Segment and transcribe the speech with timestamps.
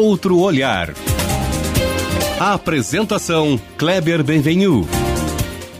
[0.00, 0.94] outro olhar.
[2.40, 4.88] A apresentação Kleber Benvenu.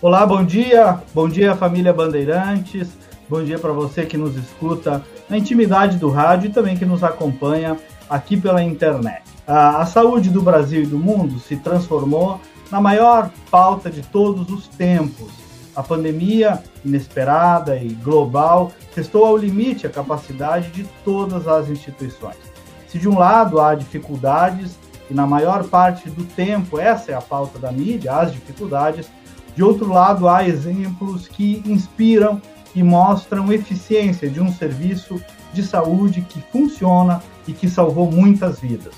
[0.03, 0.99] Olá, bom dia.
[1.15, 2.89] Bom dia, família Bandeirantes.
[3.31, 7.03] Bom dia para você que nos escuta na intimidade do rádio e também que nos
[7.03, 7.79] acompanha
[8.11, 9.23] aqui pela internet.
[9.47, 12.39] A, a saúde do Brasil e do mundo se transformou
[12.71, 15.33] na maior pauta de todos os tempos.
[15.75, 22.50] A pandemia inesperada e global testou ao limite a capacidade de todas as instituições.
[22.91, 24.77] Se de um lado há dificuldades,
[25.09, 29.09] e na maior parte do tempo essa é a pauta da mídia, as dificuldades,
[29.55, 32.43] de outro lado há exemplos que inspiram
[32.75, 35.23] e mostram eficiência de um serviço
[35.53, 38.95] de saúde que funciona e que salvou muitas vidas.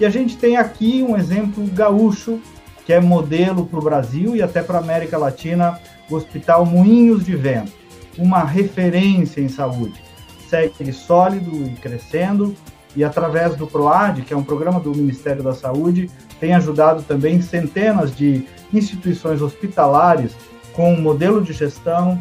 [0.00, 2.40] E a gente tem aqui um exemplo gaúcho,
[2.86, 5.78] que é modelo para o Brasil e até para a América Latina,
[6.10, 7.72] o Hospital Moinhos de Vento,
[8.16, 10.00] uma referência em saúde.
[10.48, 12.54] Segue sólido e crescendo,
[12.96, 17.40] e através do PROAD, que é um programa do Ministério da Saúde, tem ajudado também
[17.42, 20.32] centenas de instituições hospitalares
[20.72, 22.18] com modelo de gestão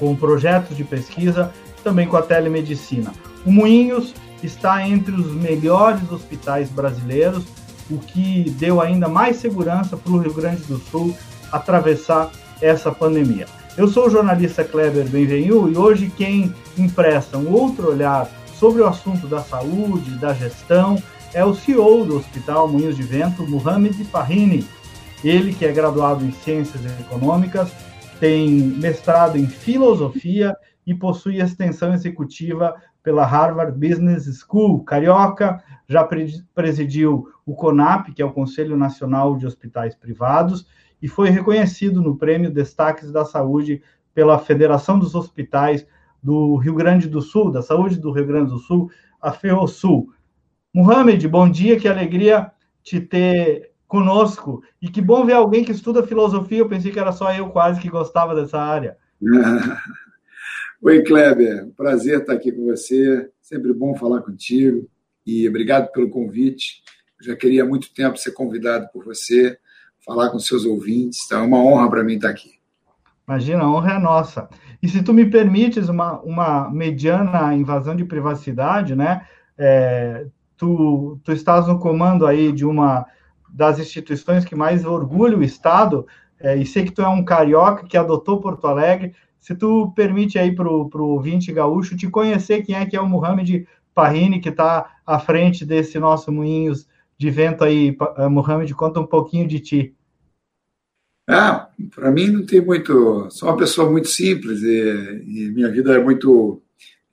[0.00, 1.52] com projetos de pesquisa,
[1.84, 3.12] também com a telemedicina.
[3.44, 7.44] O Moinhos está entre os melhores hospitais brasileiros,
[7.90, 11.14] o que deu ainda mais segurança para o Rio Grande do Sul
[11.52, 12.30] atravessar
[12.62, 13.46] essa pandemia.
[13.76, 18.28] Eu sou o jornalista Kleber Benvenu e hoje quem empresta um outro olhar
[18.60, 23.48] sobre o assunto da saúde, da gestão, é o CEO do Hospital Moinhos de Vento,
[23.48, 24.66] Mohamed Fahini.
[25.24, 27.72] Ele que é graduado em Ciências Econômicas
[28.20, 30.54] tem mestrado em filosofia
[30.86, 34.84] e possui extensão executiva pela Harvard Business School.
[34.84, 36.06] Carioca já
[36.54, 40.66] presidiu o CONAP, que é o Conselho Nacional de Hospitais Privados,
[41.00, 43.80] e foi reconhecido no Prêmio Destaques da Saúde
[44.12, 45.86] pela Federação dos Hospitais
[46.22, 48.90] do Rio Grande do Sul, da Saúde do Rio Grande do Sul,
[49.20, 50.08] a FEOSUL.
[50.72, 52.50] Mohamed, bom dia, que alegria
[52.82, 54.62] te ter conosco.
[54.80, 56.58] E que bom ver alguém que estuda filosofia.
[56.58, 58.96] Eu pensei que era só eu quase que gostava dessa área.
[60.82, 61.68] Oi, Kleber.
[61.76, 63.28] Prazer estar aqui com você.
[63.42, 64.88] Sempre bom falar contigo.
[65.26, 66.82] E obrigado pelo convite.
[67.20, 69.58] Eu já queria há muito tempo ser convidado por você,
[70.06, 71.26] falar com seus ouvintes.
[71.26, 72.60] Então é uma honra para mim estar aqui.
[73.28, 74.48] Imagina, a honra é nossa.
[74.82, 79.26] E se tu me permites uma, uma mediana invasão de privacidade, né?
[79.58, 80.26] É,
[80.56, 83.06] tu, tu estás no comando aí de uma
[83.48, 86.06] das instituições que mais orgulha o Estado,
[86.38, 90.38] é, e sei que tu é um carioca que adotou Porto Alegre, se tu permite
[90.38, 94.50] aí para o ouvinte gaúcho te conhecer quem é que é o Mohamed Parrini, que
[94.50, 96.86] está à frente desse nosso Moinhos
[97.18, 97.96] de Vento aí.
[98.18, 99.94] Eh, Mohamed, conta um pouquinho de ti.
[101.32, 103.28] Ah, para mim não tem muito.
[103.30, 106.60] Sou uma pessoa muito simples e, e minha vida é muito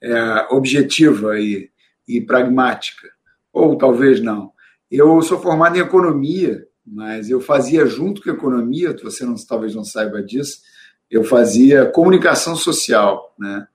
[0.02, 1.70] é, objetiva e,
[2.06, 3.08] e pragmática.
[3.52, 4.50] Ou talvez não.
[4.90, 9.74] Eu sou formado em economia, mas eu fazia junto com a economia, você não, talvez
[9.76, 10.62] não saiba disso,
[11.08, 13.68] eu fazia comunicação social, né?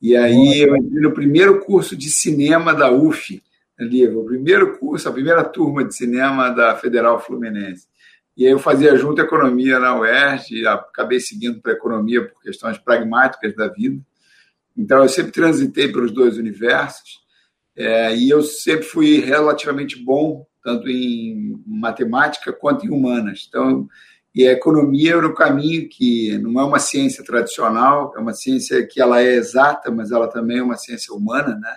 [0.00, 3.42] E aí eu entrei no primeiro curso de cinema da UF,
[3.78, 7.89] ali, o primeiro curso, a primeira turma de cinema da Federal Fluminense.
[8.40, 13.54] E aí eu fazia junto economia na UERJ, acabei seguindo para economia por questões pragmáticas
[13.54, 14.00] da vida.
[14.74, 17.20] Então eu sempre transitei pelos dois universos.
[17.76, 23.44] É, e eu sempre fui relativamente bom tanto em matemática quanto em humanas.
[23.46, 23.86] Então,
[24.34, 28.86] e a economia era o caminho que não é uma ciência tradicional, é uma ciência
[28.86, 31.76] que ela é exata, mas ela também é uma ciência humana, né?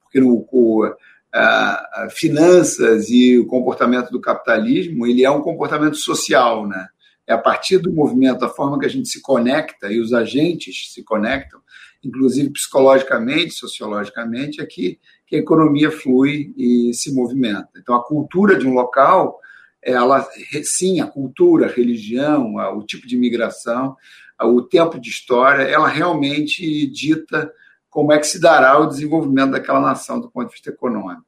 [0.00, 0.94] Porque no, o,
[1.34, 6.88] a, finanças e o comportamento do capitalismo, ele é um comportamento social, né?
[7.26, 10.92] É a partir do movimento, a forma que a gente se conecta e os agentes
[10.92, 11.58] se conectam,
[12.04, 17.70] inclusive psicologicamente, sociologicamente, é que que a economia flui e se movimenta.
[17.76, 19.40] Então, a cultura de um local,
[19.82, 20.26] ela,
[20.62, 23.96] sim, a cultura, a religião, o tipo de imigração,
[24.40, 27.50] o tempo de história, ela realmente dita
[27.94, 31.24] como é que se dará o desenvolvimento daquela nação do ponto de vista econômico.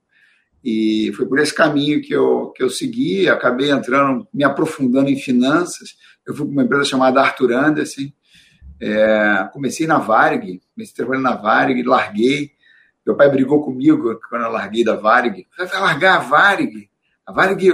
[0.65, 5.17] E foi por esse caminho que eu, que eu segui, acabei entrando, me aprofundando em
[5.17, 5.97] finanças.
[6.27, 8.11] Eu fui para uma empresa chamada Arthur Anderson,
[8.81, 12.51] é, comecei na Varig, comecei trabalhando na Varig, larguei,
[13.07, 15.47] meu pai brigou comigo quando eu larguei da Varig.
[15.57, 16.91] Vai largar a Varig?
[17.25, 17.71] A Varig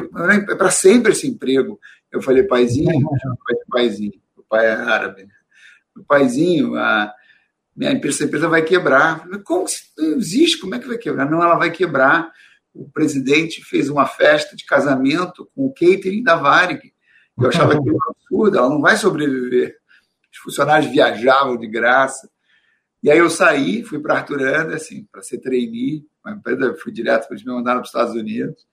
[0.51, 1.81] é para sempre esse emprego.
[2.11, 3.09] Eu falei, paizinho,
[3.71, 5.23] paizinho, o pai é árabe.
[5.23, 5.33] Né?
[5.97, 7.11] O paizinho, a
[7.75, 9.27] minha empresa, empresa vai quebrar.
[9.45, 9.67] Como
[9.97, 10.59] não existe?
[10.59, 11.31] Como é que vai quebrar?
[11.31, 12.31] Não, ela vai quebrar.
[12.75, 16.93] O presidente fez uma festa de casamento com o catering da Varig.
[17.39, 19.77] Eu achava aquilo um absurdo, ela não vai sobreviver.
[20.31, 22.31] Os funcionários viajavam de graça.
[23.03, 27.27] E aí eu saí, fui para Arthur Anderson, para ser trainee, uma empresa, fui direto,
[27.31, 28.65] eles me mandaram para os Estados Unidos.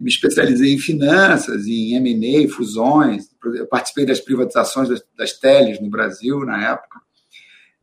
[0.00, 5.88] me especializei em finanças, em M&A, fusões, eu participei das privatizações das, das teles no
[5.88, 7.00] Brasil na época.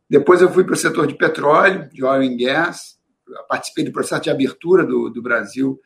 [0.10, 2.98] Depois eu fui para o setor de petróleo, de oil and gas,
[3.48, 5.80] participei do processo de abertura do, do Brasil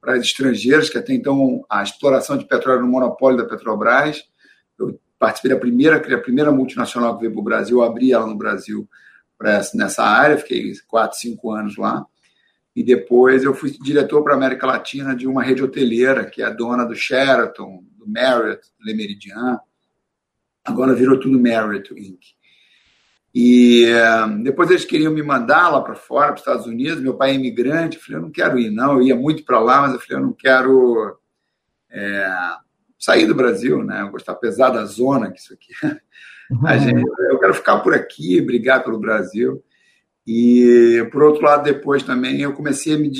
[0.00, 4.22] para estrangeiros, que até então a exploração de petróleo no monopólio da Petrobras.
[4.78, 8.36] Eu participei da primeira, a primeira multinacional que veio para o Brasil, abri ela no
[8.36, 8.88] Brasil
[9.74, 12.04] nessa área, fiquei quatro, cinco anos lá.
[12.76, 16.50] E depois eu fui diretor para a América Latina de uma rede hoteleira, que é
[16.50, 19.58] dona do Sheraton, do Marriott, Le Méridien.
[20.64, 22.20] Agora virou tudo Marriott Inc.
[23.34, 27.00] E uh, depois eles queriam me mandar lá para fora, para os Estados Unidos.
[27.00, 27.96] Meu pai é imigrante.
[27.96, 28.92] Eu falei, eu não quero ir, não.
[28.92, 31.18] Eu ia muito para lá, mas eu falei, eu não quero
[31.90, 32.28] é,
[32.98, 34.02] sair do Brasil, né?
[34.02, 35.72] Eu gostar apesar da zona que isso aqui.
[35.84, 36.00] É.
[36.50, 36.78] Uhum.
[36.78, 39.64] Gente, eu quero ficar por aqui, brigar pelo Brasil.
[40.26, 43.10] E, por outro lado, depois também eu comecei a me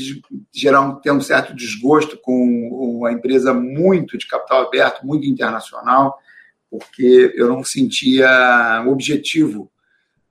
[0.53, 2.69] gerar um, ter um certo desgosto com
[2.99, 6.19] uma empresa muito de capital aberto, muito internacional,
[6.71, 9.71] porque eu não sentia objetivo,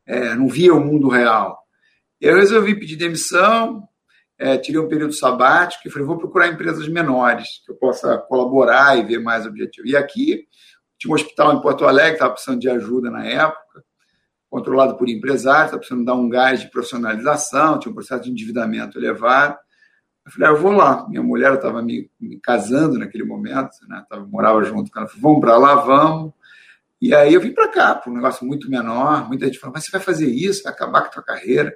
[0.05, 1.57] é, não via o mundo real.
[2.19, 3.87] Eu resolvi pedir demissão,
[4.37, 8.97] é, tirei um período sabático e falei, vou procurar empresas menores, que eu possa colaborar
[8.97, 9.87] e ver mais objetivo.
[9.87, 10.47] E aqui,
[10.97, 13.83] tinha um hospital em Porto Alegre, estava precisando de ajuda na época,
[14.49, 18.97] controlado por empresários, está precisando dar um gás de profissionalização, tinha um processo de endividamento
[18.97, 19.57] elevado.
[20.25, 21.07] Eu falei, ah, eu vou lá.
[21.09, 24.05] Minha mulher estava me, me, casando naquele momento, né?
[24.09, 25.07] Tava, morava junto com ela.
[25.07, 26.33] Falei, vamos para lá, vamos.
[27.03, 29.27] E aí eu vim para cá, para um negócio muito menor.
[29.27, 31.75] Muita gente falou, mas você vai fazer isso, vai acabar com a tua carreira.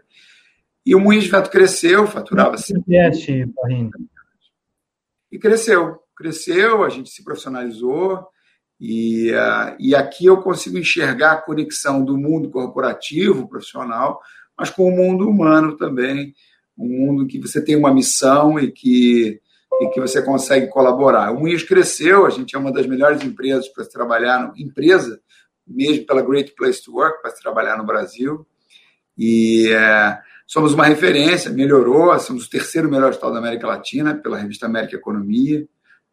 [0.85, 2.56] E o Moinhos de Vento cresceu, faturava...
[2.56, 2.75] Assim,
[5.29, 8.25] e cresceu, cresceu, a gente se profissionalizou,
[8.79, 14.21] e, uh, e aqui eu consigo enxergar a conexão do mundo corporativo, profissional,
[14.57, 16.33] mas com o mundo humano também,
[16.77, 19.41] um mundo que você tem uma missão e que,
[19.79, 21.31] e que você consegue colaborar.
[21.31, 25.19] O Moinhos cresceu, a gente é uma das melhores empresas para se trabalhar, empresa,
[25.65, 28.45] mesmo pela Great Place to Work, para se trabalhar no Brasil.
[29.18, 34.38] E é, somos uma referência, melhorou, somos o terceiro melhor estado da América Latina pela
[34.38, 35.68] revista América Economia.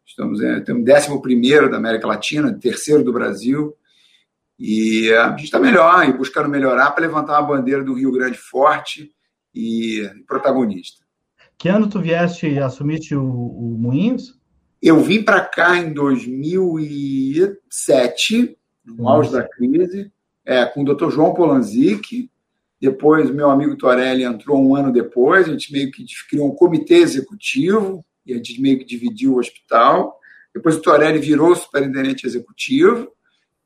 [0.05, 3.75] Estamos em temos décimo primeiro da América Latina, terceiro do Brasil.
[4.57, 8.37] E a gente está melhor e buscando melhorar para levantar uma bandeira do Rio Grande
[8.37, 9.11] forte
[9.53, 11.04] e protagonista.
[11.57, 14.37] Que ano tu vieste e assumiste o, o Moinhos?
[14.81, 20.11] Eu vim para cá em 2007, no auge da crise,
[20.45, 21.09] é, com o Dr.
[21.09, 22.29] João Polanzik.
[22.79, 25.47] Depois, meu amigo Torelli entrou um ano depois.
[25.47, 29.39] A gente meio que criou um comitê executivo e a gente meio que dividiu o
[29.39, 30.19] hospital.
[30.53, 33.09] Depois o Torelli virou superintendente executivo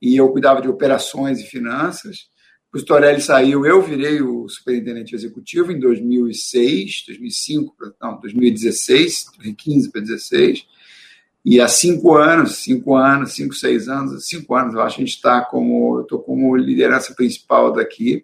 [0.02, 2.30] e eu cuidava de operações e finanças.
[2.74, 10.02] O Torelli saiu, eu virei o superintendente executivo em 2006, 2005, não, 2016, 2015 para
[10.02, 10.68] 2016.
[11.44, 15.06] E há cinco anos, cinco anos, cinco, seis anos, cinco anos, eu acho que a
[15.06, 18.22] gente está como, eu estou como liderança principal daqui.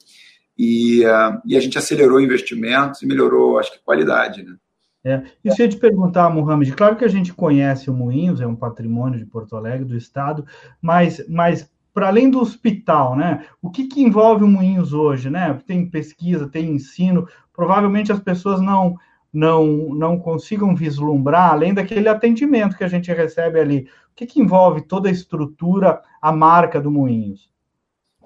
[0.58, 4.56] E, uh, e a gente acelerou investimentos e melhorou, acho que, qualidade, né?
[5.04, 5.24] É.
[5.44, 8.56] E se eu te perguntar, Mohamed, claro que a gente conhece o Moinhos, é um
[8.56, 10.44] patrimônio de Porto Alegre, do Estado,
[10.82, 13.46] mas, mas para além do hospital, né?
[13.62, 15.58] O que, que envolve o Moinhos hoje, né?
[15.66, 18.98] Tem pesquisa, tem ensino, provavelmente as pessoas não
[19.32, 23.88] não não consigam vislumbrar, além daquele atendimento que a gente recebe ali.
[24.12, 27.50] O que, que envolve toda a estrutura, a marca do Moinhos?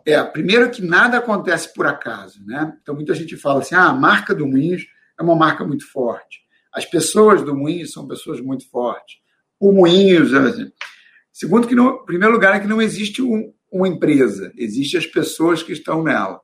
[0.04, 2.76] É, primeiro que nada acontece por acaso, né?
[2.82, 4.88] Então muita gente fala assim, ah, a marca do Moinhos
[5.20, 6.40] é uma marca muito forte.
[6.74, 9.18] As pessoas do Moinhos são pessoas muito fortes.
[9.60, 10.72] O Moinhos, assim.
[11.32, 15.62] segundo que, no primeiro lugar, é que não existe um, uma empresa, existem as pessoas
[15.62, 16.42] que estão nela.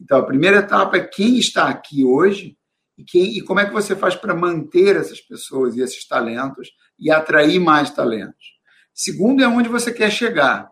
[0.00, 2.56] Então, a primeira etapa é quem está aqui hoje
[2.98, 6.70] e, quem, e como é que você faz para manter essas pessoas e esses talentos
[6.98, 8.52] e atrair mais talentos.
[8.92, 10.70] Segundo é onde você quer chegar,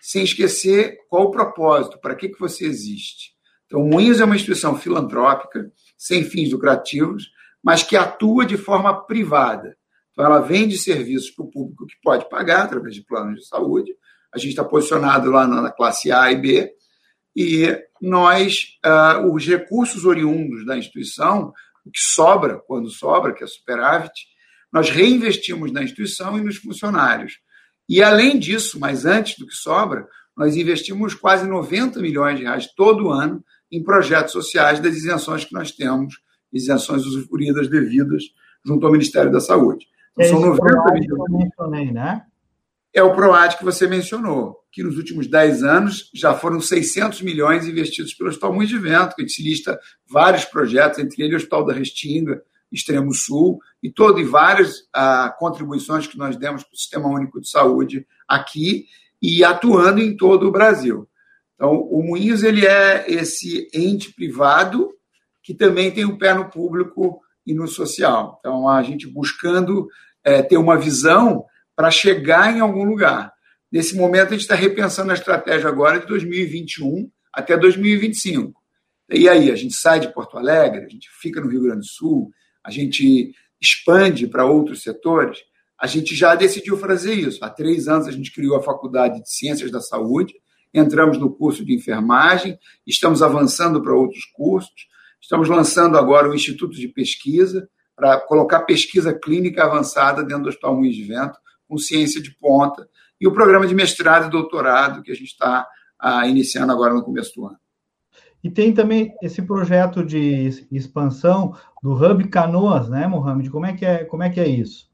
[0.00, 3.32] sem esquecer qual o propósito, para que, que você existe.
[3.66, 7.30] Então, o Moinhos é uma instituição filantrópica, sem fins lucrativos,
[7.62, 9.76] mas que atua de forma privada.
[10.10, 13.94] Então, ela vende serviços para o público que pode pagar através de planos de saúde.
[14.34, 16.72] A gente está posicionado lá na classe A e B.
[17.36, 21.52] E nós, uh, os recursos oriundos da instituição,
[21.84, 24.12] o que sobra, quando sobra, que é superávit,
[24.72, 27.38] nós reinvestimos na instituição e nos funcionários.
[27.88, 30.06] E, além disso, mas antes do que sobra,
[30.36, 35.52] nós investimos quase 90 milhões de reais todo ano em projetos sociais das isenções que
[35.52, 36.14] nós temos
[36.52, 38.22] isenções usufruídas devidas
[38.64, 39.86] junto ao Ministério da Saúde.
[40.12, 41.92] Então, são 90 milhões.
[41.92, 42.22] né?
[42.92, 47.66] É o PROAD que você mencionou, que nos últimos 10 anos já foram 600 milhões
[47.66, 49.78] investidos pelo Hospital Muito de Vento, que a gente lista
[50.08, 52.42] vários projetos, entre eles o Hospital da Restinga,
[52.72, 57.40] Extremo Sul e todo e várias ah, contribuições que nós demos para o Sistema Único
[57.40, 58.86] de Saúde aqui
[59.20, 61.08] e atuando em todo o Brasil.
[61.54, 64.90] Então, o Moinhos ele é esse ente privado
[65.42, 68.38] que também tem o um pé no público e no social.
[68.40, 69.88] Então, a gente buscando
[70.24, 71.44] é, ter uma visão
[71.80, 73.32] para chegar em algum lugar.
[73.72, 78.60] Nesse momento, a gente está repensando a estratégia agora de 2021 até 2025.
[79.08, 81.86] E aí, a gente sai de Porto Alegre, a gente fica no Rio Grande do
[81.86, 82.30] Sul,
[82.62, 85.38] a gente expande para outros setores.
[85.80, 87.42] A gente já decidiu fazer isso.
[87.42, 90.34] Há três anos, a gente criou a Faculdade de Ciências da Saúde,
[90.74, 94.86] entramos no curso de enfermagem, estamos avançando para outros cursos,
[95.18, 100.78] estamos lançando agora o Instituto de Pesquisa, para colocar pesquisa clínica avançada dentro do Hospital
[100.82, 101.38] de Vento,
[101.70, 102.88] com ciência de ponta,
[103.20, 105.64] e o programa de mestrado e doutorado que a gente está
[106.00, 107.58] ah, iniciando agora no começo do ano.
[108.42, 113.50] E tem também esse projeto de expansão do Hub Canoas, né, Mohamed?
[113.50, 114.88] Como é que é, como é, que é isso?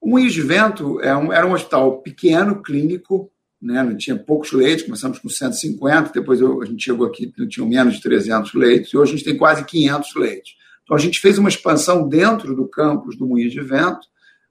[0.00, 3.30] O Moinhos de Vento é um, era um hospital pequeno, clínico,
[3.62, 3.82] né?
[3.82, 7.66] não tinha poucos leitos, começamos com 150, depois eu, a gente chegou aqui, não tinha
[7.66, 10.56] menos de 300 leitos, e hoje a gente tem quase 500 leitos.
[10.82, 14.06] Então a gente fez uma expansão dentro do campus do Moinhos de Vento,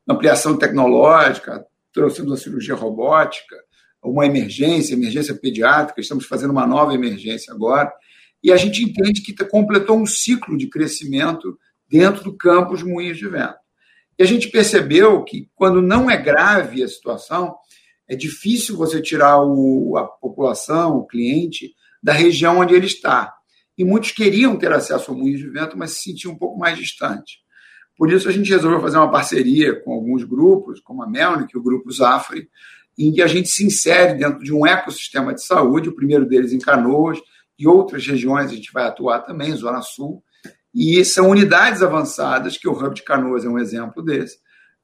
[0.08, 3.56] ampliação tecnológica, trouxemos a cirurgia robótica,
[4.04, 7.92] uma emergência, emergência pediátrica, estamos fazendo uma nova emergência agora,
[8.44, 11.58] e a gente entende que completou um ciclo de crescimento
[11.90, 13.58] dentro do campus Moinhos de Vento.
[14.18, 17.56] E a gente percebeu que, quando não é grave a situação,
[18.08, 23.34] é difícil você tirar o, a população, o cliente, da região onde ele está.
[23.78, 26.78] E muitos queriam ter acesso ao moinho de vento, mas se sentiam um pouco mais
[26.78, 27.40] distante.
[27.98, 31.58] Por isso, a gente resolveu fazer uma parceria com alguns grupos, como a Melnick e
[31.58, 32.48] o Grupo Zafre,
[32.98, 36.54] em que a gente se insere dentro de um ecossistema de saúde, o primeiro deles
[36.54, 37.20] em Canoas,
[37.58, 40.24] e outras regiões a gente vai atuar também, Zona Sul,
[40.74, 44.38] e são unidades avançadas, que o Hub de Canoas é um exemplo desse,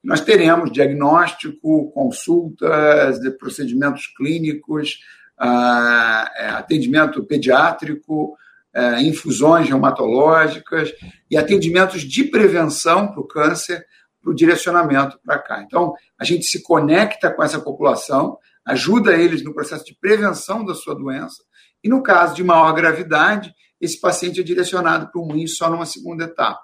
[0.03, 4.99] nós teremos diagnóstico, consultas, procedimentos clínicos,
[5.37, 8.35] ah, é, atendimento pediátrico,
[8.73, 10.93] é, infusões reumatológicas
[11.29, 13.85] e atendimentos de prevenção para o câncer,
[14.21, 15.61] para o direcionamento para cá.
[15.61, 20.73] Então, a gente se conecta com essa população, ajuda eles no processo de prevenção da
[20.73, 21.43] sua doença,
[21.83, 25.85] e no caso de maior gravidade, esse paciente é direcionado para o moinho só numa
[25.85, 26.61] segunda etapa.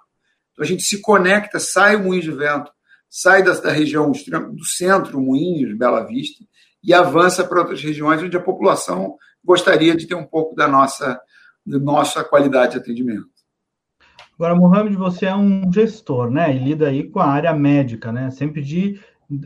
[0.54, 2.72] Então, a gente se conecta, sai o moinho de vento
[3.10, 6.46] sai da, da região do centro, Moinhos, Bela Vista,
[6.84, 11.20] e avança para outras regiões onde a população gostaria de ter um pouco da nossa,
[11.66, 13.28] nossa qualidade de atendimento.
[14.36, 16.56] Agora, Mohamed, você é um gestor, né?
[16.56, 18.32] E lida aí com a área médica, né?
[18.32, 19.00] Sempre de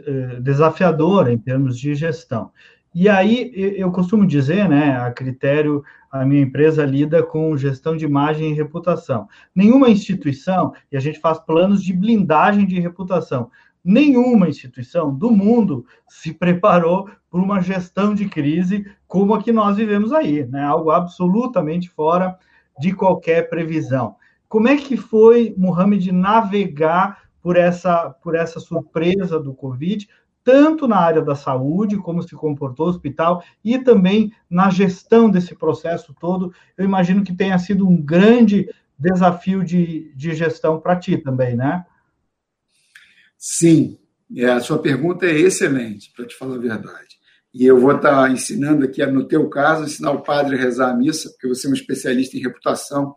[0.06, 2.52] eh, desafiadora em termos de gestão.
[2.96, 8.06] E aí eu costumo dizer, né, a critério, a minha empresa lida com gestão de
[8.06, 9.28] imagem e reputação.
[9.54, 13.50] Nenhuma instituição, e a gente faz planos de blindagem de reputação,
[13.84, 19.76] nenhuma instituição do mundo se preparou para uma gestão de crise como a que nós
[19.76, 20.64] vivemos aí, né?
[20.64, 22.38] Algo absolutamente fora
[22.80, 24.18] de qualquer previsão.
[24.48, 30.08] Como é que foi, Mohamed, navegar por essa, por essa surpresa do Covid,
[30.44, 35.56] tanto na área da saúde, como se comportou o hospital, e também na gestão desse
[35.56, 36.54] processo todo.
[36.78, 41.84] Eu imagino que tenha sido um grande desafio de, de gestão para ti também, né?
[43.36, 43.98] Sim,
[44.36, 47.23] é, a sua pergunta é excelente, para te falar a verdade.
[47.54, 50.96] E eu vou estar ensinando aqui, no teu caso, ensinar o padre a rezar a
[50.96, 53.14] missa, porque você é um especialista em reputação,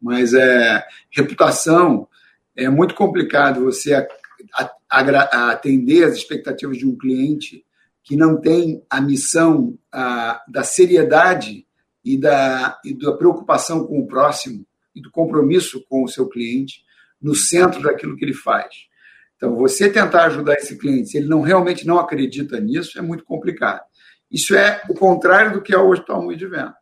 [0.00, 2.06] mas é reputação
[2.56, 4.06] é muito complicado você
[4.88, 7.64] atender as expectativas de um cliente
[8.02, 11.66] que não tem a missão a, da seriedade
[12.04, 14.64] e da, e da preocupação com o próximo
[14.94, 16.84] e do compromisso com o seu cliente
[17.20, 18.86] no centro daquilo que ele faz.
[19.44, 23.24] Então, você tentar ajudar esse cliente, se ele não realmente não acredita nisso, é muito
[23.24, 23.82] complicado.
[24.30, 26.72] Isso é o contrário do que é o Hospital Muito de Vento.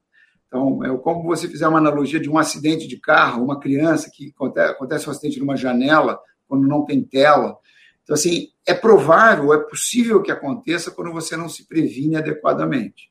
[0.47, 4.33] Então, é como você fizer uma analogia de um acidente de carro, uma criança que
[4.39, 7.57] acontece um acidente numa janela, quando não tem tela,
[8.05, 13.11] então, assim, é provável, é possível que aconteça quando você não se previne adequadamente.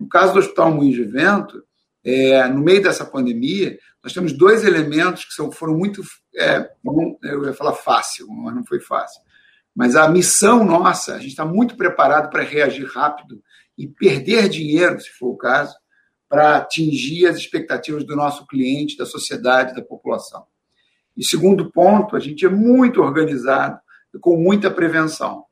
[0.00, 1.62] No caso do Hospital Moinhos de Vento,
[2.04, 6.02] é, no meio dessa pandemia, nós temos dois elementos que são, foram muito.
[6.40, 6.70] É,
[7.22, 9.20] eu ia falar fácil, mas não foi fácil.
[9.74, 13.42] Mas a missão nossa, a gente está muito preparado para reagir rápido
[13.76, 15.76] e perder dinheiro, se for o caso,
[16.28, 20.44] para atingir as expectativas do nosso cliente, da sociedade, da população.
[21.16, 23.78] E segundo ponto, a gente é muito organizado
[24.20, 25.44] com muita prevenção.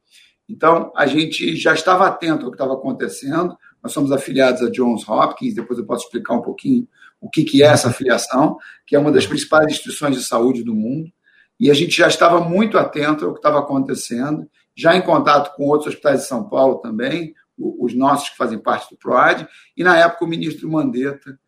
[0.49, 5.07] Então, a gente já estava atento ao que estava acontecendo, nós somos afiliados a Johns
[5.09, 6.89] Hopkins, depois eu posso explicar um pouquinho
[7.21, 8.57] o que, que é essa afiliação,
[8.87, 11.11] que é uma das principais instituições de saúde do mundo,
[11.59, 15.67] e a gente já estava muito atento ao que estava acontecendo, já em contato com
[15.67, 19.97] outros hospitais de São Paulo também, os nossos que fazem parte do PROAD, e na
[19.99, 21.39] época o ministro Mandetta,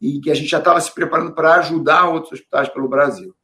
[0.00, 3.34] e que a gente já estava se preparando para ajudar outros hospitais pelo Brasil.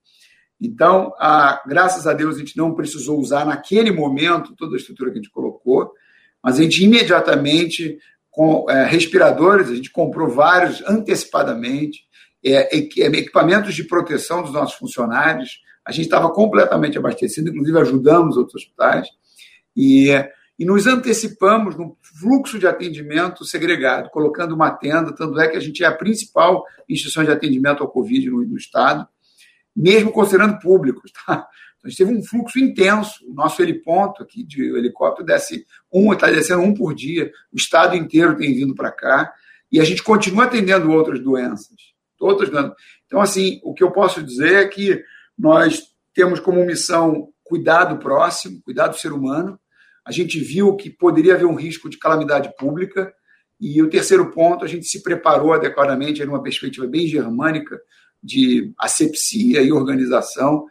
[0.61, 5.11] Então, a, graças a Deus, a gente não precisou usar naquele momento toda a estrutura
[5.11, 5.93] que a gente colocou,
[6.43, 7.99] mas a gente imediatamente,
[8.37, 12.01] com é, respiradores, a gente comprou vários antecipadamente,
[12.45, 18.63] é, equipamentos de proteção dos nossos funcionários, a gente estava completamente abastecido, inclusive ajudamos outros
[18.63, 19.09] hospitais,
[19.75, 20.11] e,
[20.59, 25.61] e nos antecipamos no fluxo de atendimento segregado, colocando uma tenda, tanto é que a
[25.61, 29.09] gente é a principal instituição de atendimento ao Covid no, no Estado,
[29.75, 31.11] mesmo considerando públicos.
[31.27, 31.49] Tá?
[31.87, 33.25] A gente teve um fluxo intenso.
[33.29, 37.31] O nosso heliponto aqui de helicóptero desce um, está descendo um por dia.
[37.53, 39.33] O estado inteiro tem vindo para cá.
[39.71, 41.77] E a gente continua atendendo outras doenças.
[42.21, 42.73] Outras doenças.
[43.07, 45.01] Então, assim, o que eu posso dizer é que
[45.39, 45.81] nós
[46.13, 49.59] temos como missão cuidar do próximo, cuidar do ser humano.
[50.05, 53.13] A gente viu que poderia haver um risco de calamidade pública.
[53.61, 57.81] E o terceiro ponto, a gente se preparou adequadamente, era uma perspectiva bem germânica,
[58.21, 60.67] de asepsia e organização.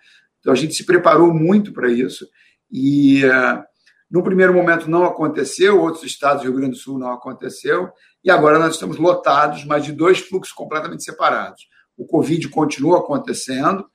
[0.46, 2.30] Então a gente se preparou muito para isso
[2.72, 3.64] e uh,
[4.08, 7.90] no primeiro momento não aconteceu, outros estados do Rio Grande do Sul não aconteceu
[8.24, 11.68] e agora nós estamos lotados, mas de dois fluxos completamente separados.
[11.98, 13.90] O Covid continua acontecendo.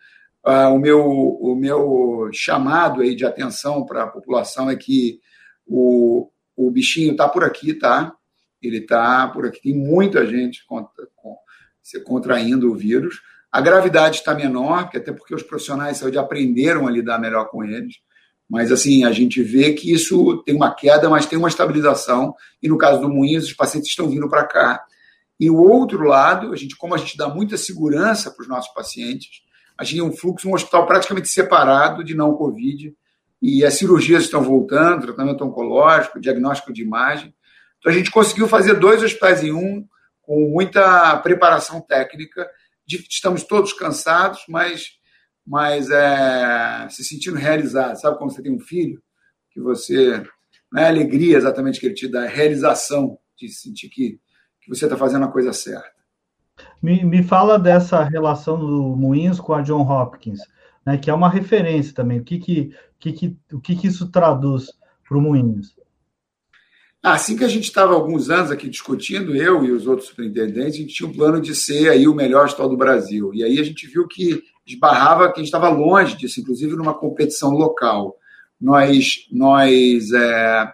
[0.45, 5.21] Uh, o, meu, o meu chamado aí de atenção para a população é que
[5.65, 8.13] o, o bichinho está por aqui, tá?
[8.61, 9.63] Ele está por aqui.
[9.63, 11.37] Tem muita gente contra, com,
[11.81, 13.21] se contraindo o vírus,
[13.53, 17.65] a gravidade está menor, até porque os profissionais de saúde aprenderam a lidar melhor com
[17.65, 17.97] eles.
[18.49, 22.35] Mas, assim, a gente vê que isso tem uma queda, mas tem uma estabilização.
[22.63, 24.83] E no caso do Moinhos, os pacientes estão vindo para cá.
[25.39, 28.73] E o outro lado, a gente, como a gente dá muita segurança para os nossos
[28.75, 29.43] pacientes,
[29.79, 32.93] a gente tem um fluxo, um hospital praticamente separado de não Covid.
[33.41, 37.35] E as cirurgias estão voltando, tratamento oncológico, diagnóstico de imagem.
[37.79, 39.85] Então, a gente conseguiu fazer dois hospitais em um,
[40.23, 42.47] com muita preparação técnica
[42.97, 44.93] estamos todos cansados, mas,
[45.47, 48.01] mas é, se sentindo realizados.
[48.01, 49.03] Sabe quando você tem um filho,
[49.51, 50.23] que você.
[50.73, 54.21] Não é alegria exatamente que ele te dá, é realização de sentir que,
[54.61, 55.91] que você está fazendo a coisa certa.
[56.81, 60.41] Me, me fala dessa relação do Moinhos com a John Hopkins,
[60.87, 62.21] né, que é uma referência também.
[62.21, 64.69] O que, que, que, que, o que, que isso traduz
[65.09, 65.75] para o Moinhos?
[67.03, 70.83] Assim que a gente estava alguns anos aqui discutindo, eu e os outros superintendentes, a
[70.83, 73.33] gente tinha um plano de ser aí o melhor hospital do Brasil.
[73.33, 76.93] E aí a gente viu que esbarrava, que a gente estava longe disso, inclusive numa
[76.93, 78.17] competição local.
[78.61, 80.73] Nós, nós é,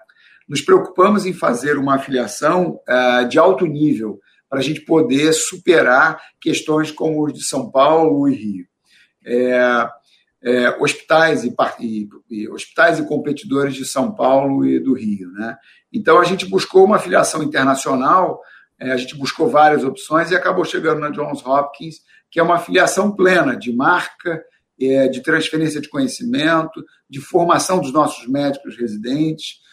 [0.49, 6.21] nos preocupamos em fazer uma afiliação é, de alto nível para a gente poder superar
[6.41, 8.67] questões como os de São Paulo e Rio.
[9.25, 9.89] É,
[10.43, 11.55] é, hospitais e,
[12.31, 15.57] e, hospitais e competidores de São Paulo e do Rio, né?
[15.97, 18.41] Então a gente buscou uma filiação internacional,
[18.79, 21.97] é, a gente buscou várias opções e acabou chegando na Johns Hopkins,
[22.31, 24.43] que é uma filiação plena de marca,
[24.81, 29.65] é, de transferência de conhecimento, de formação dos nossos médicos residentes,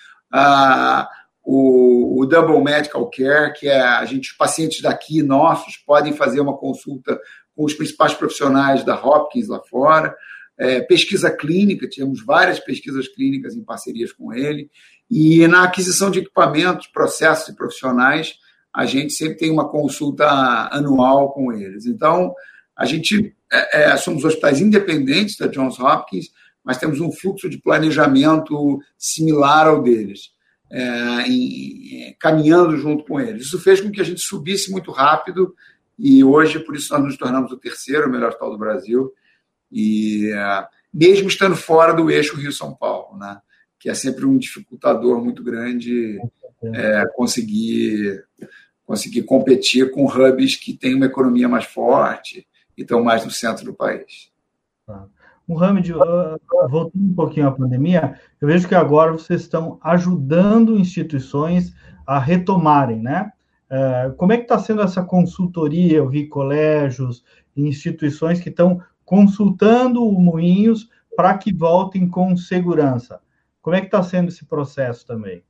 [1.44, 6.58] o, Double Medical Care, que é a gente, os pacientes daqui nossos podem fazer uma
[6.58, 7.20] consulta
[7.56, 10.16] com os principais profissionais da Hopkins lá fora.
[10.58, 14.70] É, pesquisa clínica, tivemos várias pesquisas clínicas em parcerias com ele,
[15.16, 18.34] e na aquisição de equipamentos, processos e profissionais,
[18.74, 20.26] a gente sempre tem uma consulta
[20.72, 21.86] anual com eles.
[21.86, 22.34] Então,
[22.76, 26.32] a gente é, é, somos hospitais independentes da Johns Hopkins,
[26.64, 30.32] mas temos um fluxo de planejamento similar ao deles,
[30.72, 33.46] é, em, caminhando junto com eles.
[33.46, 35.54] Isso fez com que a gente subisse muito rápido
[36.00, 39.14] e hoje, por isso, nós nos tornamos o terceiro melhor hospital do Brasil
[39.72, 43.40] e uh, mesmo estando fora do eixo Rio-São Paulo, né?
[43.84, 46.18] Que é sempre um dificultador muito grande
[46.64, 48.24] é, conseguir,
[48.86, 53.66] conseguir competir com hubs que têm uma economia mais forte e estão mais no centro
[53.66, 54.32] do país.
[54.88, 55.06] Tá.
[55.46, 55.92] Mohamed,
[56.70, 61.76] voltando um pouquinho à pandemia, eu vejo que agora vocês estão ajudando instituições
[62.08, 63.34] a retomarem, né?
[63.70, 65.98] É, como é que está sendo essa consultoria?
[65.98, 67.22] Eu vi colégios
[67.54, 73.20] instituições que estão consultando o Moinhos para que voltem com segurança.
[73.64, 75.42] Como é que está sendo esse processo também?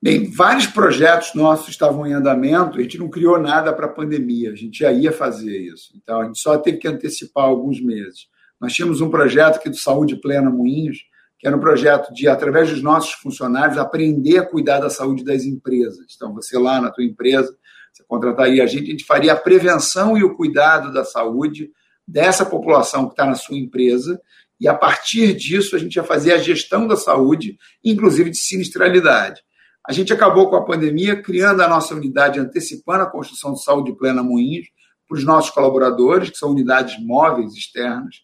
[0.00, 4.50] Bem, vários projetos nossos estavam em andamento, a gente não criou nada para a pandemia,
[4.50, 5.92] a gente já ia fazer isso.
[5.94, 8.28] Então, a gente só teve que antecipar alguns meses.
[8.58, 11.04] Nós tínhamos um projeto aqui do Saúde Plena Moinhos,
[11.38, 15.44] que era um projeto de, através dos nossos funcionários, aprender a cuidar da saúde das
[15.44, 16.06] empresas.
[16.16, 17.54] Então, você lá na tua empresa,
[17.92, 21.70] você contrataria a gente, a gente faria a prevenção e o cuidado da saúde
[22.08, 24.20] dessa população que está na sua empresa,
[24.62, 29.42] e a partir disso a gente ia fazer a gestão da saúde, inclusive de sinistralidade.
[29.84, 33.92] A gente acabou com a pandemia criando a nossa unidade, antecipando a construção de saúde
[33.96, 34.68] plena Moinhos
[35.08, 38.14] para os nossos colaboradores, que são unidades móveis externas.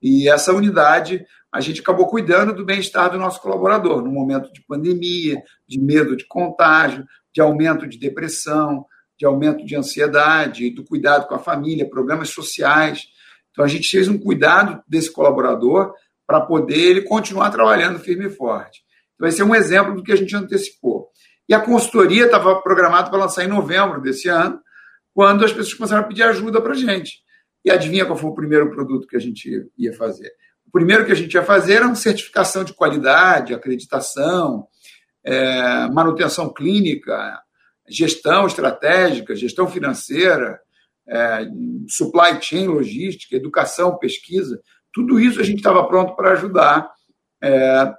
[0.00, 4.64] E essa unidade, a gente acabou cuidando do bem-estar do nosso colaborador, no momento de
[4.66, 8.86] pandemia, de medo de contágio, de aumento de depressão,
[9.18, 13.08] de aumento de ansiedade, do cuidado com a família, problemas sociais.
[13.56, 15.94] Então, a gente fez um cuidado desse colaborador
[16.26, 18.82] para poder ele continuar trabalhando firme e forte.
[19.14, 21.08] Então, esse é um exemplo do que a gente antecipou.
[21.48, 24.60] E a consultoria estava programada para lançar em novembro desse ano,
[25.14, 27.20] quando as pessoas começaram a pedir ajuda para a gente.
[27.64, 30.30] E adivinha qual foi o primeiro produto que a gente ia fazer?
[30.66, 34.66] O primeiro que a gente ia fazer era uma certificação de qualidade, acreditação,
[35.24, 37.40] é, manutenção clínica,
[37.88, 40.60] gestão estratégica, gestão financeira,
[41.08, 41.46] é,
[41.88, 44.60] supply chain, logística, educação, pesquisa.
[44.92, 46.90] Tudo isso a gente estava pronto para ajudar
[47.42, 47.94] é,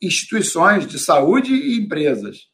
[0.00, 2.48] instituições de saúde e empresas.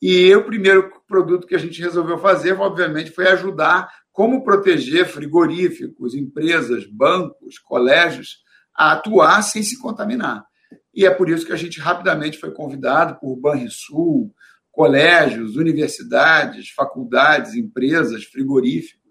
[0.00, 6.14] E o primeiro produto que a gente resolveu fazer, obviamente, foi ajudar como proteger frigoríficos,
[6.14, 8.42] empresas, bancos, colégios
[8.74, 10.44] a atuar sem se contaminar.
[10.94, 14.34] E é por isso que a gente rapidamente foi convidado por Banrisul,
[14.72, 19.02] colégios, universidades, faculdades, empresas, frigoríficos,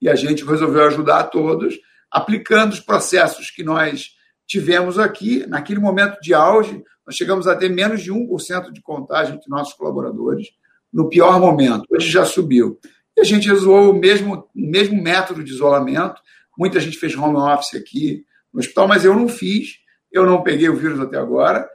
[0.00, 1.78] e a gente resolveu ajudar todos
[2.12, 4.10] aplicando os processos que nós
[4.46, 9.36] tivemos aqui, naquele momento de auge, nós chegamos a ter menos de 1% de contagem
[9.36, 10.48] entre nossos colaboradores,
[10.92, 11.86] no pior momento.
[11.90, 12.78] Hoje já subiu.
[13.16, 16.20] E a gente usou o mesmo, o mesmo método de isolamento.
[16.56, 19.78] Muita gente fez home office aqui no hospital, mas eu não fiz.
[20.10, 21.66] Eu não peguei o vírus até agora.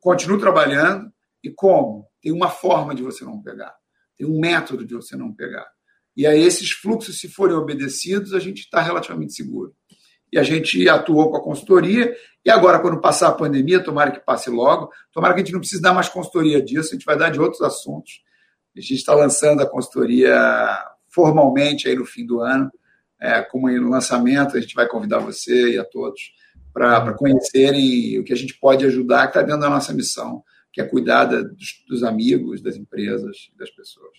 [0.00, 1.13] Continuo trabalhando.
[1.44, 2.08] E como?
[2.22, 3.74] Tem uma forma de você não pegar.
[4.16, 5.66] Tem um método de você não pegar.
[6.16, 9.74] E aí, esses fluxos, se forem obedecidos, a gente está relativamente seguro
[10.34, 12.12] e a gente atuou com a consultoria.
[12.44, 15.60] E agora, quando passar a pandemia, tomara que passe logo, tomara que a gente não
[15.60, 18.22] precise dar mais consultoria disso, a gente vai dar de outros assuntos.
[18.76, 20.36] A gente está lançando a consultoria
[21.08, 22.68] formalmente aí no fim do ano,
[23.20, 26.20] é, como no lançamento, a gente vai convidar você e a todos
[26.72, 30.42] para conhecerem o que a gente pode ajudar, que está dentro da nossa missão,
[30.74, 34.10] que é cuidar dos, dos amigos, das empresas, das pessoas.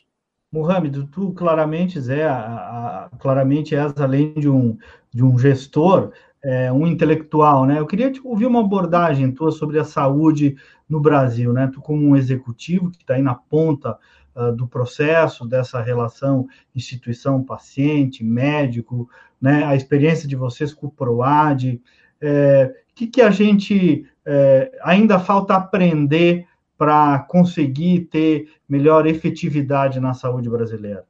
[0.50, 4.78] Mohamed, tu claramente, Zé, a, a, claramente és, além de um,
[5.14, 7.78] de um gestor, é, um intelectual, né?
[7.78, 10.56] Eu queria te ouvir uma abordagem tua sobre a saúde
[10.88, 11.70] no Brasil, né?
[11.74, 13.98] Tu como um executivo que está aí na ponta
[14.34, 19.10] uh, do processo dessa relação instituição-paciente, médico,
[19.42, 19.66] né?
[19.66, 21.82] A experiência de vocês com o PROAD, o
[22.22, 30.14] é, que, que a gente é, ainda falta aprender para conseguir ter melhor efetividade na
[30.14, 31.06] saúde brasileira?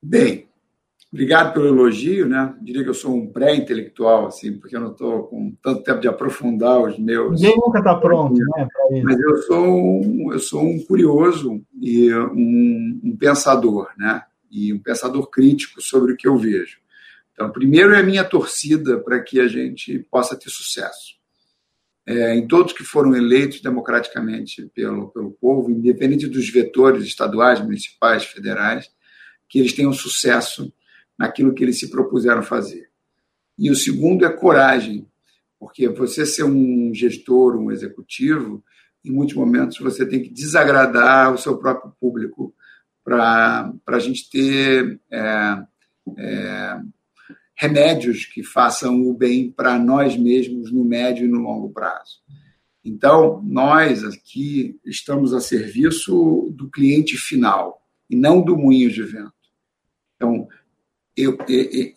[0.00, 0.46] Bem,
[1.12, 2.54] obrigado pelo elogio, né?
[2.60, 6.06] Diria que eu sou um pré-intelectual, assim, porque eu não estou com tanto tempo de
[6.06, 7.40] aprofundar os meus.
[7.40, 8.68] Ninguém nunca está pronto, né?
[9.02, 14.22] Mas eu sou um, eu sou um curioso e um, um pensador, né?
[14.48, 16.78] E um pensador crítico sobre o que eu vejo.
[17.36, 21.16] Então, primeiro é a minha torcida para que a gente possa ter sucesso
[22.06, 28.24] é, em todos que foram eleitos democraticamente pelo, pelo povo, independente dos vetores estaduais, municipais,
[28.24, 28.88] federais,
[29.48, 30.72] que eles tenham sucesso
[31.18, 32.88] naquilo que eles se propuseram fazer.
[33.58, 35.08] E o segundo é coragem,
[35.58, 38.62] porque você ser um gestor, um executivo,
[39.04, 42.54] em muitos momentos você tem que desagradar o seu próprio público
[43.02, 45.62] para a gente ter é,
[46.18, 46.80] é,
[47.56, 52.20] remédios que façam o bem para nós mesmos no médio e no longo prazo.
[52.84, 59.32] Então, nós aqui estamos a serviço do cliente final e não do moinho de vento.
[60.14, 60.46] Então,
[61.16, 61.36] eu,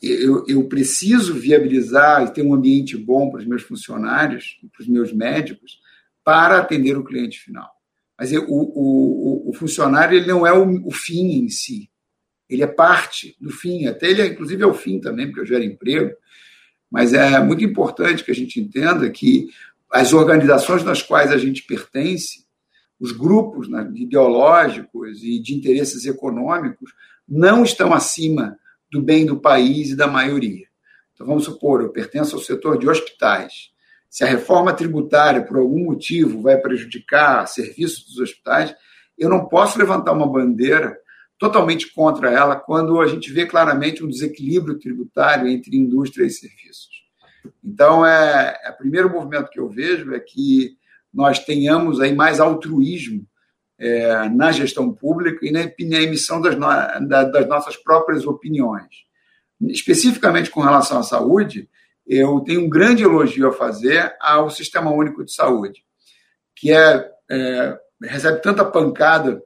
[0.02, 4.88] eu, eu, preciso viabilizar e ter um ambiente bom para os meus funcionários, para os
[4.88, 5.80] meus médicos,
[6.24, 7.70] para atender o cliente final.
[8.18, 11.89] Mas o, o, o funcionário ele não é o, o fim em si
[12.50, 15.46] ele é parte do fim, até ele, é, inclusive, é o fim também, porque eu
[15.46, 16.16] gero emprego.
[16.90, 19.50] Mas é muito importante que a gente entenda que
[19.92, 22.46] as organizações nas quais a gente pertence,
[23.00, 26.92] os grupos né, ideológicos e de interesses econômicos,
[27.28, 28.58] não estão acima
[28.92, 30.66] do bem do país e da maioria.
[31.14, 33.70] Então, vamos supor, eu pertenço ao setor de hospitais.
[34.10, 38.74] Se a reforma tributária, por algum motivo, vai prejudicar serviços dos hospitais,
[39.18, 40.98] eu não posso levantar uma bandeira
[41.40, 46.90] totalmente contra ela quando a gente vê claramente um desequilíbrio tributário entre indústria e serviços.
[47.64, 50.78] Então, é, é, o primeiro movimento que eu vejo é que
[51.14, 53.26] nós tenhamos aí mais altruísmo
[53.80, 56.68] é, na gestão pública e na, na emissão das, no,
[57.08, 59.08] da, das nossas próprias opiniões.
[59.62, 61.70] Especificamente com relação à saúde,
[62.06, 65.84] eu tenho um grande elogio a fazer ao Sistema Único de Saúde,
[66.54, 69.44] que é, é recebe tanta pancada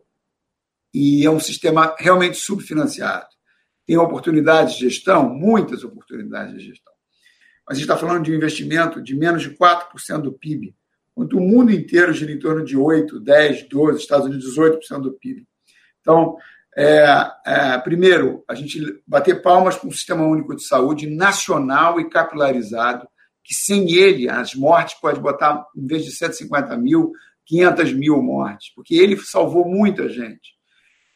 [0.94, 3.26] e é um sistema realmente subfinanciado.
[3.86, 6.94] Tem oportunidades de gestão, muitas oportunidades de gestão.
[7.68, 10.76] Mas a gente está falando de um investimento de menos de 4% do PIB,
[11.12, 15.14] enquanto o mundo inteiro gira em torno de 8, 10, 12, Estados Unidos 18% do
[15.14, 15.48] PIB.
[16.02, 16.36] Então,
[16.76, 22.10] é, é, primeiro, a gente bater palmas para um sistema único de saúde nacional e
[22.10, 23.08] capilarizado,
[23.44, 27.12] que sem ele as mortes pode botar, em vez de 150 mil,
[27.46, 30.53] 500 mil mortes, porque ele salvou muita gente.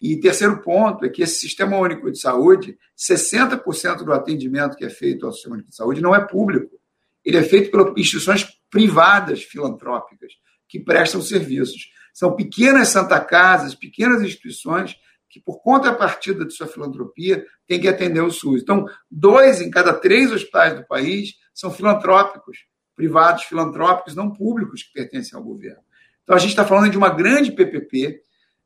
[0.02, 4.90] E terceiro ponto é que esse Sistema Único de Saúde, 60% do atendimento que é
[4.90, 6.80] feito ao Sistema Único de Saúde não é público.
[7.26, 10.34] Ele é feito por instituições privadas filantrópicas
[10.68, 11.90] que prestam serviços.
[12.14, 14.96] São pequenas Santa Casas, pequenas instituições
[15.30, 18.62] que, por contrapartida de sua filantropia, têm que atender o SUS.
[18.62, 22.60] Então, dois em cada três hospitais do país são filantrópicos,
[22.96, 25.82] privados filantrópicos, não públicos, que pertencem ao governo.
[26.24, 28.22] Então, a gente está falando de uma grande PPP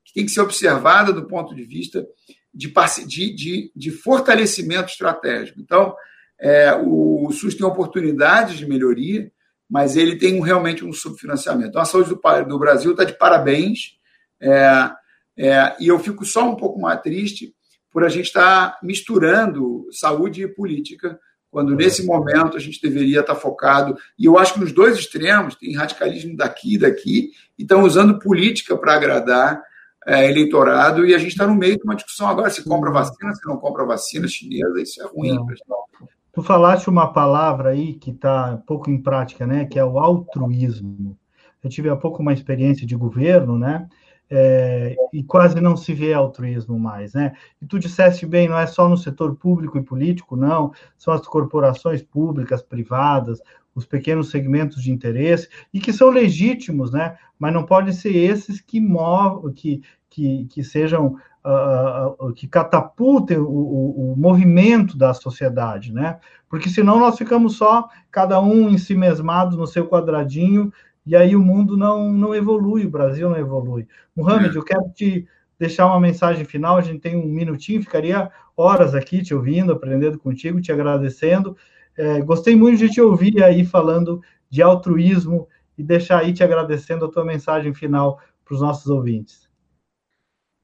[0.05, 2.05] que tem que ser observada do ponto de vista
[2.53, 2.73] de,
[3.07, 5.59] de, de, de fortalecimento estratégico.
[5.59, 5.95] Então,
[6.39, 9.31] é, o, o SUS tem oportunidades de melhoria,
[9.69, 11.69] mas ele tem um, realmente um subfinanciamento.
[11.69, 13.97] Então, a saúde do, do Brasil está de parabéns,
[14.41, 14.91] é,
[15.37, 17.53] é, e eu fico só um pouco mais triste
[17.89, 23.19] por a gente estar tá misturando saúde e política, quando nesse momento a gente deveria
[23.19, 23.95] estar tá focado.
[24.17, 28.19] E eu acho que nos dois extremos, tem radicalismo daqui e daqui, e estão usando
[28.19, 29.61] política para agradar
[30.05, 33.33] é, eleitorado e a gente está no meio de uma discussão agora se compra vacina,
[33.35, 35.85] se não compra vacina chinesa, isso é ruim, pessoal.
[36.33, 39.65] Tu falaste uma palavra aí que está pouco em prática, né?
[39.65, 41.17] Que é o altruísmo.
[41.61, 43.87] Eu tive há pouco uma experiência de governo, né?
[44.33, 47.33] É, e quase não se vê altruísmo mais, né?
[47.61, 51.27] E tu disseste bem, não é só no setor público e político, não, são as
[51.27, 53.41] corporações públicas, privadas,
[53.73, 57.17] os pequenos segmentos de interesse, e que são legítimos, né?
[57.41, 63.37] mas não podem ser esses que movam, que, que, que sejam, uh, uh, que catapultem
[63.37, 66.19] o, o, o, movimento da sociedade, né?
[66.47, 70.71] Porque senão nós ficamos só, cada um em si mesmado no seu quadradinho,
[71.03, 73.87] e aí o mundo não, não evolui, o Brasil não evolui.
[74.15, 74.59] Mohamed, é.
[74.59, 75.25] eu quero te
[75.57, 80.19] deixar uma mensagem final, a gente tem um minutinho, ficaria horas aqui te ouvindo, aprendendo
[80.19, 81.57] contigo, te agradecendo,
[82.01, 87.05] é, gostei muito de te ouvir aí falando de altruísmo e deixar aí te agradecendo
[87.05, 89.47] a tua mensagem final para os nossos ouvintes.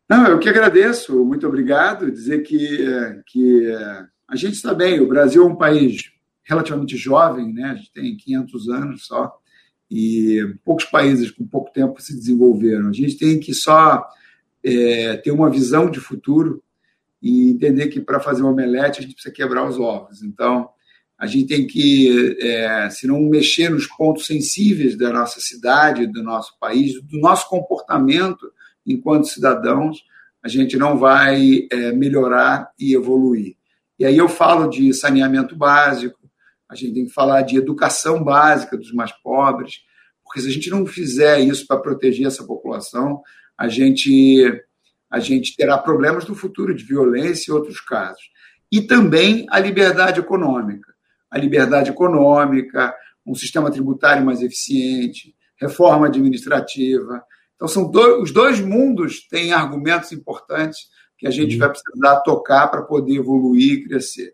[0.09, 2.11] Não, eu que agradeço, muito obrigado.
[2.11, 2.87] Dizer que,
[3.27, 3.67] que
[4.27, 6.11] a gente está bem, o Brasil é um país
[6.43, 7.65] relativamente jovem, né?
[7.65, 9.31] a gente tem 500 anos só,
[9.91, 12.87] e poucos países com pouco tempo se desenvolveram.
[12.87, 14.03] A gente tem que só
[14.63, 16.63] é, ter uma visão de futuro
[17.21, 20.23] e entender que para fazer um omelete a gente precisa quebrar os ovos.
[20.23, 20.69] Então,
[21.17, 26.21] a gente tem que, é, se não mexer nos pontos sensíveis da nossa cidade, do
[26.21, 28.51] nosso país, do nosso comportamento
[28.85, 30.03] enquanto cidadãos,
[30.43, 33.55] a gente não vai é, melhorar e evoluir.
[33.97, 36.19] E aí eu falo de saneamento básico,
[36.69, 39.81] a gente tem que falar de educação básica dos mais pobres,
[40.23, 43.23] porque se a gente não fizer isso para proteger essa população,
[43.57, 44.43] a gente,
[45.09, 48.21] a gente terá problemas no futuro de violência e outros casos.
[48.71, 50.96] E também a liberdade econômica
[51.37, 52.93] a liberdade econômica,
[53.25, 57.23] um sistema tributário mais eficiente, reforma administrativa.
[57.55, 61.59] Então, são dois, os dois mundos têm argumentos importantes que a gente uhum.
[61.59, 64.33] vai precisar tocar para poder evoluir e crescer.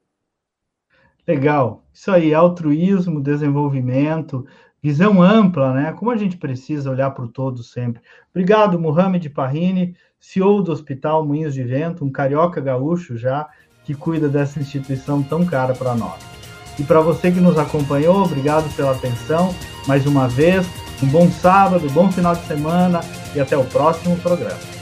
[1.26, 1.86] Legal.
[1.94, 4.46] Isso aí, altruísmo, desenvolvimento,
[4.82, 5.94] visão ampla, né?
[5.94, 8.02] Como a gente precisa olhar para o todo sempre.
[8.32, 13.48] Obrigado, Mohamed Parrini, CEO do Hospital Moinhos de Vento, um carioca gaúcho já,
[13.86, 16.43] que cuida dessa instituição tão cara para nós.
[16.80, 19.54] E para você que nos acompanhou, obrigado pela atenção
[19.88, 20.66] mais uma vez.
[21.02, 23.02] Um bom sábado, um bom final de semana
[23.36, 24.73] e até o próximo programa.